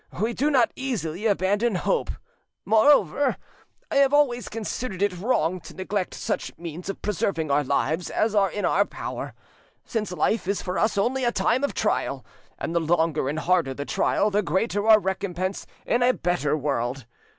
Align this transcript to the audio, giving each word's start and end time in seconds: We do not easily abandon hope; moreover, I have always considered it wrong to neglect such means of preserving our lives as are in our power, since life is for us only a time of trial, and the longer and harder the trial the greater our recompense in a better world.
We 0.19 0.33
do 0.33 0.49
not 0.49 0.71
easily 0.75 1.27
abandon 1.27 1.75
hope; 1.75 2.09
moreover, 2.65 3.37
I 3.91 3.97
have 3.97 4.15
always 4.15 4.49
considered 4.49 5.03
it 5.03 5.15
wrong 5.15 5.59
to 5.59 5.75
neglect 5.75 6.15
such 6.15 6.57
means 6.57 6.89
of 6.89 7.03
preserving 7.03 7.51
our 7.51 7.63
lives 7.63 8.09
as 8.09 8.33
are 8.33 8.49
in 8.49 8.65
our 8.65 8.83
power, 8.83 9.35
since 9.85 10.11
life 10.11 10.47
is 10.47 10.59
for 10.59 10.79
us 10.79 10.97
only 10.97 11.23
a 11.23 11.31
time 11.31 11.63
of 11.63 11.75
trial, 11.75 12.25
and 12.57 12.73
the 12.73 12.79
longer 12.79 13.29
and 13.29 13.37
harder 13.37 13.75
the 13.75 13.85
trial 13.85 14.31
the 14.31 14.41
greater 14.41 14.87
our 14.87 14.99
recompense 14.99 15.67
in 15.85 16.01
a 16.01 16.15
better 16.15 16.57
world. 16.57 17.05